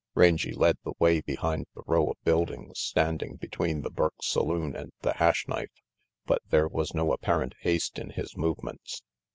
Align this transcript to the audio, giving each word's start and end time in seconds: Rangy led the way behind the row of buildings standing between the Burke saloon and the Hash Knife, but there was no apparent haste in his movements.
Rangy 0.15 0.51
led 0.51 0.79
the 0.83 0.93
way 0.97 1.21
behind 1.21 1.67
the 1.75 1.83
row 1.85 2.07
of 2.09 2.23
buildings 2.23 2.79
standing 2.79 3.35
between 3.35 3.83
the 3.83 3.91
Burke 3.91 4.23
saloon 4.23 4.75
and 4.75 4.91
the 5.03 5.13
Hash 5.13 5.47
Knife, 5.47 5.69
but 6.25 6.41
there 6.49 6.67
was 6.67 6.95
no 6.95 7.13
apparent 7.13 7.53
haste 7.59 7.99
in 7.99 8.09
his 8.09 8.35
movements. 8.35 9.03